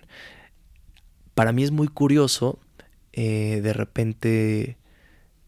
[1.38, 2.58] Para mí es muy curioso
[3.14, 4.78] eh, de repente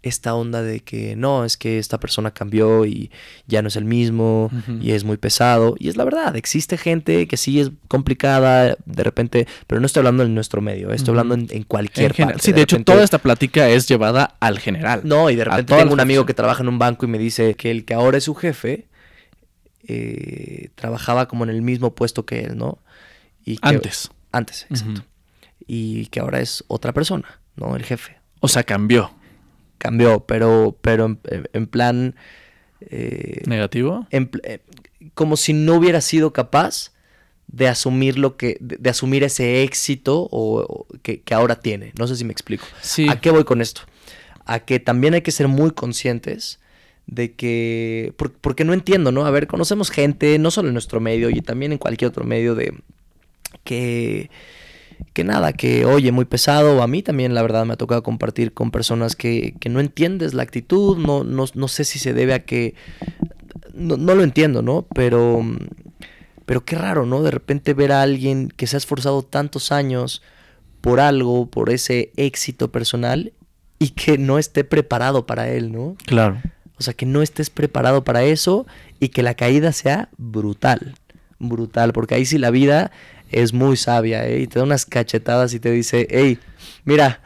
[0.02, 3.12] esta onda de que no, es que esta persona cambió y
[3.48, 4.50] ya no es el mismo
[4.82, 5.76] y es muy pesado.
[5.80, 10.02] Y es la verdad, existe gente que sí es complicada de repente, pero no estoy
[10.02, 12.34] hablando en nuestro medio, estoy hablando en, en cualquier En general.
[12.36, 12.46] parte.
[12.46, 15.02] Sí, de, hecho, repente- toda esta plática es llevada al general.
[15.04, 17.56] No, y de repente tengo un amigo que trabaja en un banco y me dice
[17.56, 18.86] que el que ahora es su jefe
[19.88, 22.80] eh, trabajaba como en el mismo puesto que él, ¿no?
[23.44, 24.12] Y antes.
[24.32, 25.04] Antes, exacto.
[25.72, 27.76] Y que ahora es otra persona, ¿no?
[27.76, 28.18] El jefe.
[28.40, 29.12] O sea, cambió.
[29.78, 31.20] Cambió, pero, pero
[31.54, 32.16] en, plan...
[32.82, 34.08] Eh, ¿Negativo?
[34.10, 34.62] Eh,
[35.14, 36.92] como si no hubiera sido capaz
[37.46, 41.94] de asumir lo que, de, asumir ese éxito o, que, ahora tiene.
[42.00, 42.66] No sé si me explico.
[43.08, 43.82] ¿A qué voy con esto?
[44.46, 46.60] A que también hay que ser muy conscientes
[47.06, 49.28] de que, porque no entiendo, ¿no?
[49.28, 52.56] A ver, conocemos gente, no solo en nuestro medio y también en cualquier otro medio
[52.56, 52.74] de
[53.64, 54.32] que,
[55.14, 56.82] que nada, que oye, muy pesado.
[56.82, 60.34] A mí también, la verdad, me ha tocado compartir con personas que, que no entiendes
[60.34, 62.76] la actitud, no, no, no, sé si se debe a que,
[63.74, 64.86] no, no lo entiendo, ¿no?
[64.94, 65.44] Pero
[66.50, 67.22] pero qué raro, ¿no?
[67.22, 70.24] De repente ver a alguien que se ha esforzado tantos años
[70.82, 73.34] por algo, por ese éxito personal
[73.78, 75.96] y que no esté preparado para él, ¿no?
[76.08, 76.42] Claro.
[76.80, 78.66] O sea, que no estés preparado para eso
[79.00, 80.96] y que la caída sea brutal.
[81.40, 82.92] Brutal, porque ahí sí la vida
[83.32, 84.42] es muy sabia, ¿eh?
[84.42, 86.40] Y te da unas cachetadas y te dice, hey,
[86.86, 87.22] mira,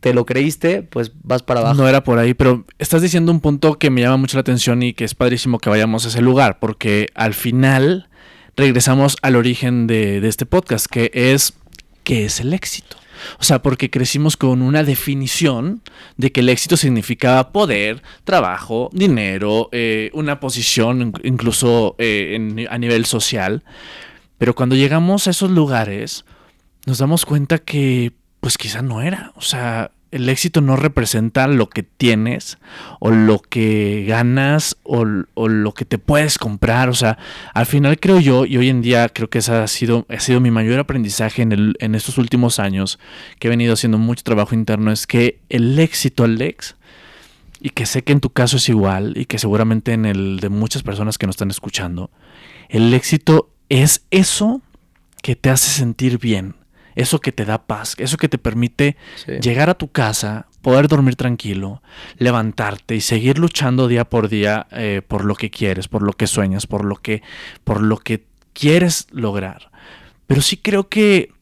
[0.00, 1.74] te lo creíste, pues vas para abajo.
[1.74, 4.82] No era por ahí, pero estás diciendo un punto que me llama mucho la atención
[4.82, 8.08] y que es padrísimo que vayamos a ese lugar, porque al final
[8.56, 11.54] regresamos al origen de, este podcast, que es
[12.04, 12.96] ¿qué es el éxito?
[13.38, 15.82] O sea, porque crecimos con una definición
[16.16, 23.04] de que el éxito significaba poder, trabajo, dinero, eh, una posición incluso eh, a nivel
[23.06, 23.64] social.
[24.38, 26.24] Pero cuando llegamos a esos lugares,
[26.86, 29.32] nos damos cuenta que pues quizá no era.
[29.36, 32.58] O sea, el éxito no representa lo que tienes
[33.00, 36.88] o lo que ganas o, lo que te puedes comprar.
[36.88, 37.18] O sea,
[37.52, 40.38] al final creo yo, y hoy en día creo que ese ha sido, ha sido
[40.38, 43.00] mi mayor aprendizaje en, el, en estos últimos años,
[43.40, 46.76] que he venido haciendo mucho trabajo interno, es que el éxito, Alex,
[47.60, 50.48] y que sé que en tu caso es igual, y que seguramente en el de
[50.48, 52.12] muchas personas que nos están escuchando,
[52.68, 54.62] el éxito es eso
[55.22, 56.54] que te hace sentir bien
[56.94, 58.96] eso que te da paz, eso que te permite
[59.40, 61.82] llegar a tu casa, poder dormir tranquilo,
[62.18, 66.26] levantarte y seguir luchando día por día eh, por lo que quieres, por lo que
[66.26, 67.22] sueñas, por lo que,
[67.64, 69.70] por lo que quieres lograr.
[70.26, 71.32] Pero sí creo que,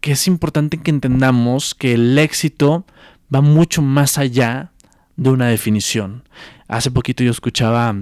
[0.00, 2.84] que es importante que entendamos que el éxito
[3.34, 4.72] va mucho más allá
[5.16, 6.24] de una definición.
[6.68, 7.94] Hace poquito yo escuchaba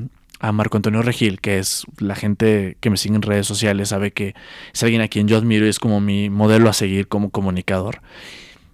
[0.45, 4.13] a Marco Antonio Regil, que es la gente que me sigue en redes sociales, sabe
[4.13, 4.35] que
[4.75, 8.03] es alguien a quien yo admiro y es como mi modelo a seguir como comunicador.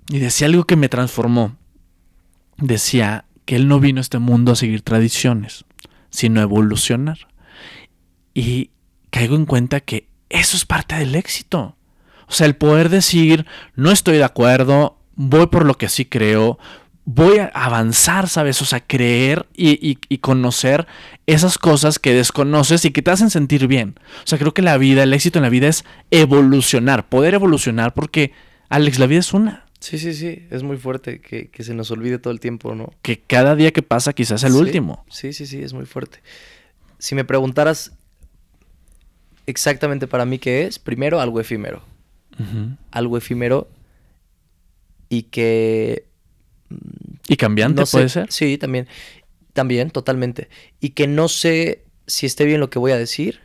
[0.08, 1.56] Y decía algo que me transformó.
[2.56, 5.64] Decía que él no vino a este mundo a seguir tradiciones,
[6.10, 7.28] sino a evolucionar.
[8.34, 8.70] Y
[9.10, 11.76] caigo en cuenta que eso es parte del éxito.
[12.26, 16.58] O sea, el poder decir, no estoy de acuerdo, voy por lo que sí creo,
[17.04, 18.60] voy a avanzar, ¿sabes?
[18.62, 20.86] O sea, creer y, conocer
[21.26, 23.98] esas cosas que desconoces y que te hacen sentir bien.
[24.24, 27.94] O sea, creo que la vida, el éxito en la vida es evolucionar, poder evolucionar,
[27.94, 28.32] porque,
[28.68, 29.66] Alex, la vida es una.
[29.80, 32.92] Sí, sí, sí, es muy fuerte que, se nos olvide todo el tiempo, ¿no?
[33.02, 35.04] Que cada día que pasa quizás es el último.
[35.08, 36.18] Sí, sí, sí, es muy fuerte.
[36.98, 37.92] Si me preguntaras
[39.46, 41.82] exactamente para mí qué es, primero algo efímero.
[42.90, 43.68] Algo efímero
[45.10, 46.06] y que
[47.28, 48.30] ¿Y cambiante puede ser?
[48.32, 48.86] Sí, también.
[49.52, 50.48] También, totalmente.
[50.80, 53.40] Y que no sé si esté bien lo que voy a decir,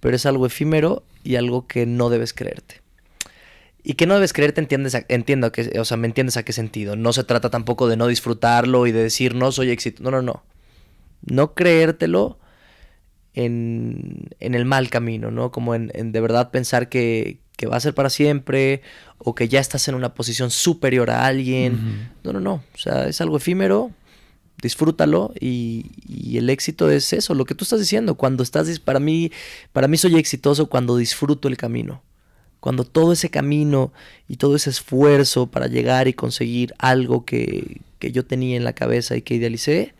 [0.00, 2.82] pero es algo efímero y algo que no debes creerte.
[3.82, 6.96] Y que no debes creerte, entiendes entiendo que, o sea, me entiendes a qué sentido.
[6.96, 10.02] No se trata tampoco de no disfrutarlo y de decir no soy éxito.
[10.02, 10.42] No, no, no.
[11.24, 12.38] No creértelo
[13.34, 15.52] en, en el mal camino, ¿no?
[15.52, 18.82] Como en, en de verdad pensar que, que va a ser para siempre
[19.18, 22.10] o que ya estás en una posición superior a alguien.
[22.22, 22.54] No, no, no.
[22.74, 23.90] O sea, es algo efímero.
[24.62, 28.14] Disfrútalo y, el éxito es eso, lo que tú estás diciendo.
[28.14, 29.32] Cuando estás, para mí,
[29.72, 32.02] para mí soy exitoso cuando disfruto el camino.
[32.60, 33.92] Cuando todo ese camino
[34.28, 38.72] y todo ese esfuerzo para llegar y conseguir algo que, que yo tenía en la
[38.72, 39.94] cabeza y que idealicé,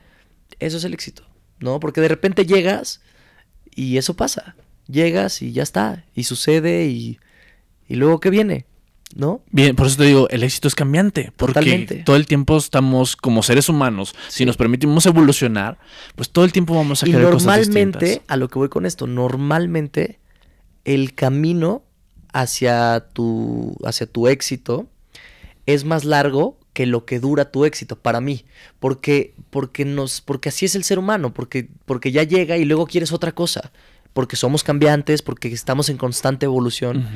[0.58, 1.22] eso es el éxito,
[1.60, 1.80] ¿no?
[1.80, 3.00] Porque de repente llegas
[3.74, 4.56] y eso pasa.
[4.88, 7.18] Llegas y ya está, y sucede y
[7.88, 8.66] ¿Y luego qué viene?
[9.14, 9.42] ¿No?
[9.50, 11.32] Bien, por eso te digo, el éxito es cambiante.
[11.36, 14.14] Porque todo el tiempo estamos como seres humanos.
[14.28, 15.78] Si nos permitimos evolucionar,
[16.16, 20.18] pues todo el tiempo vamos a querer normalmente, a lo que voy con esto, normalmente
[20.84, 21.84] el camino
[22.32, 24.86] hacia tu, hacia tu éxito
[25.66, 28.44] es más largo que lo que dura tu éxito para mí,
[28.80, 32.86] porque porque nos porque así es el ser humano, porque porque ya llega y luego
[32.86, 33.72] quieres otra cosa
[34.16, 37.06] porque somos cambiantes, porque estamos en constante evolución.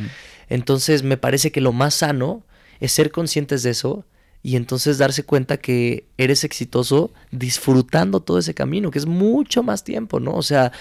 [0.51, 2.45] Entonces me parece que lo más sano
[2.79, 4.05] es ser conscientes de eso
[4.43, 9.83] y entonces darse cuenta que eres exitoso disfrutando todo ese camino, que es mucho más
[9.83, 10.35] tiempo, ¿no?
[10.35, 10.73] O sea,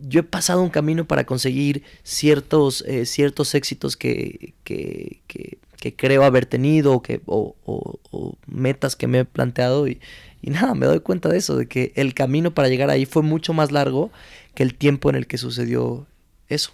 [0.00, 6.22] yo he pasado un camino para conseguir ciertos, eh, ciertos éxitos que, que, que, creo
[6.22, 10.00] haber tenido o, que, o, o, metas que me he planteado y,
[10.42, 13.22] y, nada, me doy cuenta de eso, de que el camino para llegar ahí fue
[13.22, 14.12] mucho más largo
[14.54, 16.06] que el tiempo en el que sucedió
[16.48, 16.72] eso.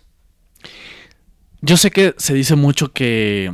[1.60, 3.52] Yo sé que se dice mucho que,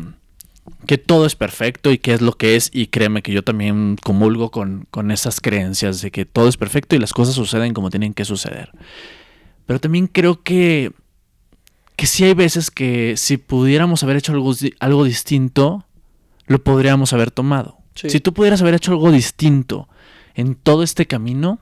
[0.86, 3.96] que todo es perfecto y que es lo que es y créeme que yo también
[4.02, 7.90] comulgo con, con esas creencias de que todo es perfecto y las cosas suceden como
[7.90, 8.72] tienen que suceder.
[9.66, 10.92] Pero también creo que,
[11.96, 15.86] que sí hay veces que si pudiéramos haber hecho algo, algo distinto,
[16.46, 17.78] lo podríamos haber tomado.
[17.94, 19.88] Si tú pudieras haber hecho algo distinto
[20.34, 21.58] en todo este camino,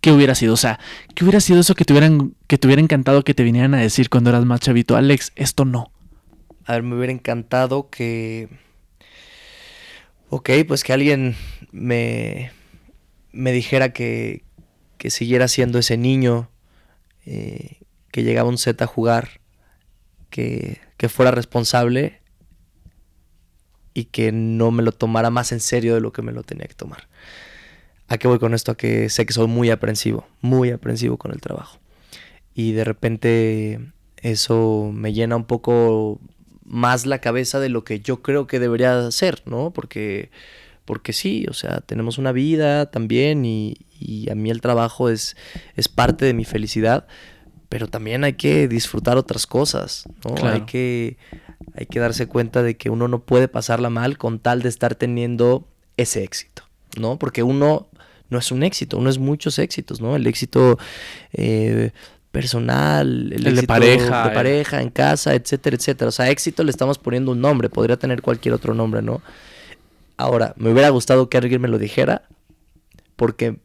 [0.00, 0.54] ¿qué hubiera sido?
[0.54, 0.78] O sea,
[1.14, 3.78] ¿qué hubiera sido eso que te, hubieran, que te hubiera encantado que te vinieran a
[3.78, 4.96] decir cuando eras más chavito?
[4.96, 5.90] Alex, esto no.
[6.64, 8.48] A ver, me hubiera encantado que...
[10.30, 11.36] Ok, pues que alguien
[11.72, 12.52] me,
[13.32, 14.44] me dijera que,
[14.98, 16.50] que siguiera siendo ese niño
[17.24, 17.78] eh,
[18.10, 19.40] que llegaba un set a jugar,
[20.30, 22.20] que, fuera responsable
[23.94, 26.66] y que no me lo tomara más en serio de lo que me lo tenía
[26.66, 27.08] que tomar.
[28.08, 28.72] ¿A qué voy con esto?
[28.72, 31.78] A que sé que soy muy aprensivo, muy aprensivo con el trabajo.
[32.54, 33.80] Y de repente
[34.16, 36.20] eso me llena un poco
[36.64, 39.72] más la cabeza de lo que yo creo que debería ser, ¿no?
[39.72, 40.30] Porque,
[40.84, 45.36] porque sí, o sea, tenemos una vida también y, y a mí el trabajo es,
[45.76, 47.06] es parte de mi felicidad,
[47.68, 50.48] pero también hay que disfrutar otras cosas, ¿no?
[50.48, 51.18] Hay, que,
[51.74, 54.94] hay que darse cuenta de que uno no puede pasarla mal con tal de estar
[54.94, 56.62] teniendo ese éxito,
[56.98, 57.18] ¿no?
[57.18, 57.88] Porque uno
[58.30, 60.16] no es un éxito, uno es muchos éxitos, ¿no?
[60.16, 60.78] El éxito
[61.32, 61.92] eh,
[62.30, 66.08] personal, el, de pareja, de pareja, en casa, etcétera, etcétera.
[66.08, 69.22] O sea, éxito le estamos poniendo un nombre, podría tener cualquier otro nombre, ¿no?
[70.16, 72.22] Ahora, me hubiera gustado que alguien me lo dijera,
[73.16, 73.58] porque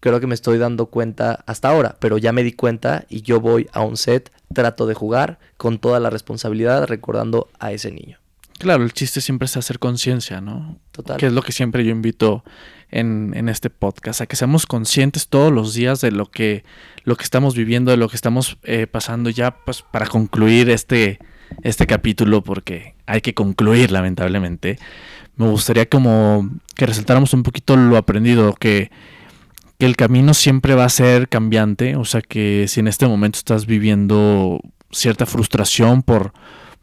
[0.00, 3.40] creo que me estoy dando cuenta hasta ahora, pero ya me di cuenta y yo
[3.40, 8.18] voy a un set, trato de jugar con toda la responsabilidad recordando a ese niño.
[8.58, 10.78] Claro, el chiste siempre es hacer conciencia, ¿no?
[10.92, 11.16] Total.
[11.16, 12.44] Que es lo que siempre yo invito
[12.92, 16.64] en, este podcast, a que seamos conscientes todos los días de lo que,
[17.04, 21.18] lo que estamos viviendo, de lo que estamos eh, pasando ya, pues para concluir este,
[21.62, 24.78] este capítulo, porque hay que concluir lamentablemente,
[25.36, 28.90] me gustaría como que resaltáramos un poquito lo aprendido, que
[29.82, 33.38] que el camino siempre va a ser cambiante, o sea que si en este momento
[33.38, 34.60] estás viviendo
[34.92, 36.32] cierta frustración por,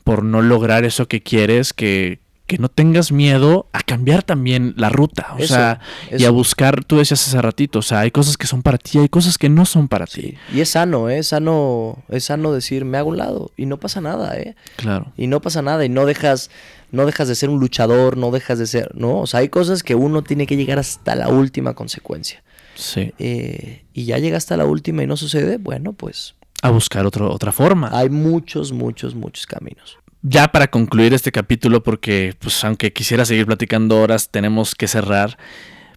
[0.03, 2.19] por no lograr eso que quieres, que,
[2.57, 5.79] no tengas miedo a cambiar también la ruta, o sea,
[6.11, 8.97] y a buscar, tú decías hace ratito, o sea, hay cosas que son para ti,
[8.97, 10.35] hay cosas que no son para ti.
[10.53, 11.19] Y es sano, ¿eh?
[11.19, 14.55] es sano, es sano decir, me hago un lado y no pasa nada, ¿eh?
[14.77, 15.11] Claro.
[15.17, 16.49] Y no pasa nada y no dejas,
[16.91, 19.83] no dejas de ser un luchador, no dejas de ser, no, o sea, hay cosas
[19.83, 22.43] que uno tiene que llegar hasta la última consecuencia.
[22.75, 23.13] Sí.
[23.19, 26.35] Eh, y ya llega hasta la última y no sucede, bueno, pues...
[26.61, 27.89] A buscar otro, otra forma.
[27.93, 29.97] Hay muchos, muchos, muchos caminos.
[30.21, 35.37] Ya para concluir este capítulo, porque pues aunque quisiera seguir platicando horas, tenemos que cerrar.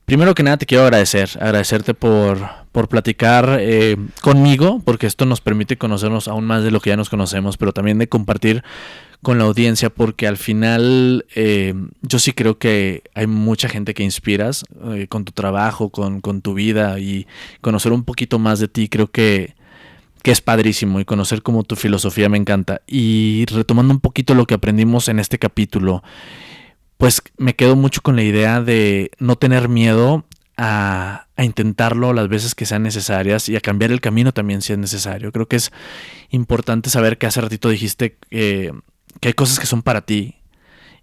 [0.04, 2.38] Primero que nada te quiero agradecer, agradecerte por,
[2.70, 6.96] por platicar eh, conmigo, porque esto nos permite conocernos aún más de lo que ya
[6.96, 8.62] nos conocemos, pero también de compartir
[9.22, 14.02] con la audiencia porque al final eh, yo sí creo que hay mucha gente que
[14.02, 17.28] inspiras eh, con tu trabajo, con, tu vida y
[17.60, 19.54] conocer un poquito más de ti creo que,
[20.22, 22.82] que es padrísimo y conocer como tu filosofía me encanta.
[22.86, 26.02] Y retomando un poquito lo que aprendimos en este capítulo,
[26.96, 30.24] pues me quedo mucho con la idea de no tener miedo
[30.56, 34.78] a, intentarlo las veces que sean necesarias y a cambiar el camino también si es
[34.78, 35.32] necesario.
[35.32, 35.72] Creo que es
[36.30, 38.72] importante saber que hace ratito dijiste que
[39.20, 40.36] hay cosas que son para ti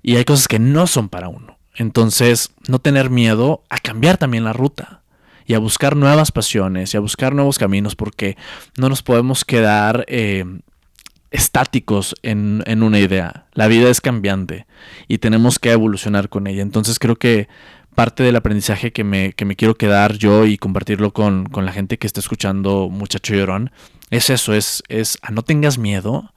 [0.02, 1.60] y hay cosas que no son para uno.
[1.76, 4.99] Entonces, no tener miedo a cambiar también la ruta
[5.50, 8.38] y a buscar nuevas pasiones y a buscar nuevos caminos porque
[8.78, 10.46] no nos podemos quedar eh,
[11.32, 13.48] estáticos en, en, una idea.
[13.54, 14.68] La vida es cambiante
[15.08, 16.62] y tenemos que evolucionar con ella.
[16.62, 17.48] Entonces creo que
[17.96, 21.72] parte del aprendizaje que me, que me quiero quedar yo y compartirlo con, con, la
[21.72, 23.72] gente que está escuchando Muchacho Llorón
[24.12, 26.32] es eso, es, es a no tengas miedo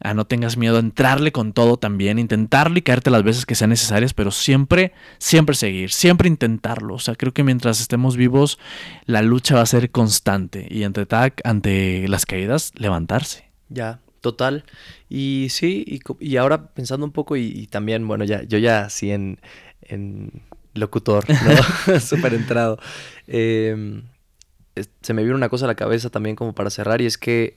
[0.00, 3.54] a no tengas miedo a entrarle con todo también, intentarlo y caerte las veces que
[3.54, 6.94] sean necesarias, pero siempre, siempre seguir, siempre intentarlo.
[6.94, 8.58] O sea, creo que mientras estemos vivos,
[9.06, 11.06] la lucha va a ser constante y ante,
[11.44, 13.50] ante las caídas, levantarse.
[13.68, 14.64] Ya, total.
[15.08, 15.84] Y sí,
[16.20, 19.40] y, ahora pensando un poco y, también, bueno, ya, yo ya así en,
[19.82, 20.42] en
[20.74, 22.00] locutor, ¿no?
[22.00, 22.78] Súper entrado.
[23.26, 24.04] Em,
[25.02, 27.56] se me vino una cosa a la cabeza también como para cerrar y es que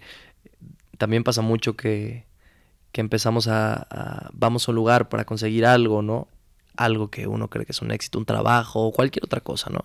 [0.98, 2.26] también pasa mucho que
[2.92, 6.28] que empezamos a, vamos a un lugar para conseguir algo, ¿no?
[6.76, 9.84] Algo que uno cree que es un éxito, un trabajo o cualquier otra cosa, ¿no?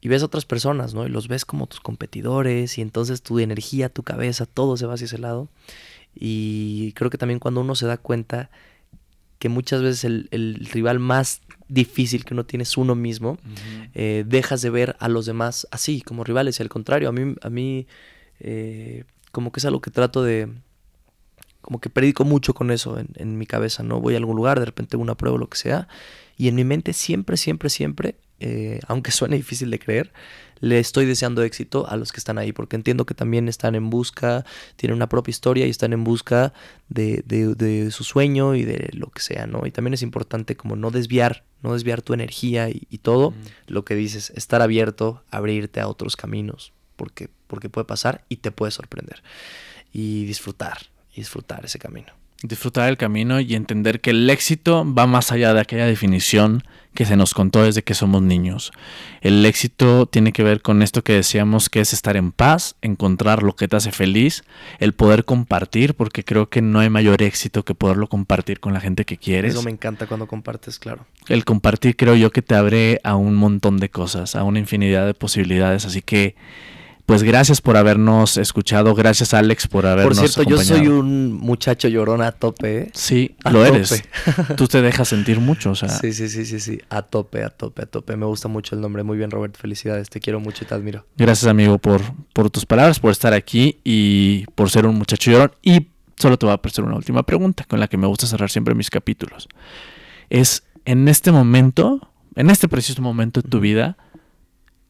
[0.00, 1.06] y ves a otras personas, ¿no?
[1.06, 4.94] Y los ves como tus competidores y entonces tu energía, tu cabeza, todo se va
[4.94, 5.48] hacia ese lado.
[6.14, 8.50] Y creo que también cuando uno se da cuenta
[9.38, 13.38] que muchas veces el, rival más difícil que uno tiene es uno mismo,
[13.94, 16.58] eh, dejas de ver a los demás así, como rivales.
[16.58, 17.86] Y al contrario, a mí, a mí
[18.40, 20.48] eh, como que es algo que trato de,
[21.60, 24.00] como que predico mucho con eso en, en, mi cabeza, ¿no?
[24.00, 25.88] Voy a algún lugar, de repente una prueba o lo que sea,
[26.36, 30.12] y en mi mente siempre, siempre, siempre, eh, aunque suene difícil de creer,
[30.60, 33.90] le estoy deseando éxito a los que están ahí, porque entiendo que también están en
[33.90, 34.44] busca,
[34.76, 36.52] tienen una propia historia y están en busca
[36.88, 39.66] de, de, su sueño y de lo que sea, ¿no?
[39.66, 43.34] Y también es importante como no desviar, no desviar tu energía y, todo,
[43.66, 48.52] lo que dices, estar abierto, abrirte a otros caminos, porque, porque puede pasar y te
[48.52, 49.22] puede sorprender.
[49.92, 50.78] Y disfrutar,
[51.18, 52.12] y disfrutar ese camino
[52.42, 56.62] disfrutar el camino y entender que el éxito va más allá de aquella definición
[56.94, 58.72] que se nos contó desde que somos niños.
[59.20, 63.42] El éxito tiene que ver con esto que decíamos que es estar en paz, encontrar
[63.42, 64.44] lo que te hace feliz,
[64.78, 68.80] el poder compartir, porque creo que no hay mayor éxito que poderlo compartir con la
[68.80, 69.54] gente que quieres.
[69.54, 71.06] Eso me encanta cuando compartes, claro.
[71.28, 75.06] El compartir creo yo que te abre a un montón de cosas, a una infinidad
[75.06, 76.36] de posibilidades, así que
[77.08, 81.88] pues gracias por habernos escuchado, gracias Alex por habernos Por cierto, yo soy un muchacho
[81.88, 82.80] llorón a tope.
[82.80, 82.90] ¿eh?
[82.92, 84.04] Sí, lo eres.
[84.58, 85.88] Tú te dejas sentir mucho, o sea.
[85.88, 88.14] Sí, sí, sí, sí, sí, a tope, a tope, a tope.
[88.14, 89.04] Me gusta mucho el nombre.
[89.04, 90.10] Muy bien, Robert, felicidades.
[90.10, 91.06] Te quiero mucho y te admiro.
[91.16, 92.02] Gracias, amigo, por,
[92.34, 95.52] por tus palabras, por estar aquí y por ser un muchacho llorón.
[95.62, 98.50] Y solo te voy a hacer una última pregunta con la que me gusta cerrar
[98.50, 99.48] siempre mis capítulos.
[100.28, 103.96] Es, en este momento, en este preciso momento de tu vida,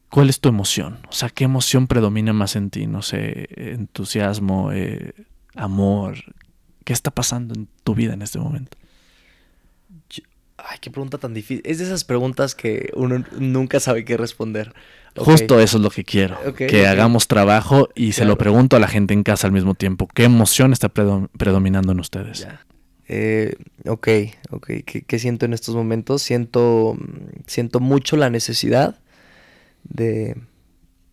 [0.09, 0.99] ¿Cuál es tu emoción?
[1.09, 2.87] O sea, ¿qué emoción predomina más en ti?
[2.87, 5.13] No sé, entusiasmo, eh,
[5.55, 6.15] amor.
[6.83, 8.77] ¿Qué está pasando en tu vida en este momento?
[10.65, 11.61] ay, qué pregunta tan difícil.
[11.65, 14.73] Es de esas preguntas que uno nunca sabe qué responder.
[15.15, 16.37] Justo eso es lo que quiero.
[16.55, 20.07] que hagamos trabajo y se lo pregunto a la gente en casa al mismo tiempo.
[20.07, 22.47] ¿Qué emoción está predominando en ustedes?
[23.07, 23.55] Eh,
[23.87, 24.07] ok,
[24.51, 24.67] ok.
[24.85, 26.21] ¿Qué, ¿Qué, siento en estos momentos?
[26.21, 26.97] Siento,
[27.47, 28.99] siento mucho la necesidad
[29.83, 30.35] de,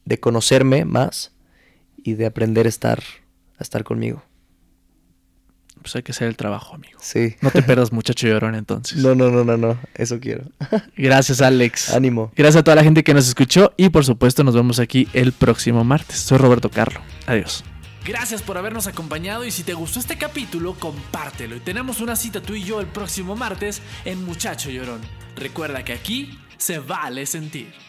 [0.05, 1.33] de conocerme más
[1.97, 3.03] y de aprender a estar,
[3.59, 4.23] a estar conmigo.
[5.81, 6.99] Pues hay que hacer el trabajo, amigo.
[7.01, 7.37] Sí.
[7.41, 8.99] No te pierdas, muchacho llorón, entonces.
[8.99, 9.79] No, no, no, no, no.
[9.95, 10.45] Eso quiero.
[10.97, 11.93] Gracias, Alex.
[11.95, 12.33] Ánimo.
[12.35, 15.33] Gracias a toda la gente que nos escuchó y por supuesto nos vemos aquí el
[15.33, 16.19] próximo martes.
[16.19, 17.01] Soy Roberto Carlo.
[17.27, 17.63] Adiós.
[18.05, 21.57] Gracias por habernos acompañado y si te gustó este capítulo, compártelo.
[21.57, 25.01] Y tenemos una cita tú y yo el próximo martes en Muchacho Llorón.
[25.35, 27.86] Recuerda que aquí se vale sentir.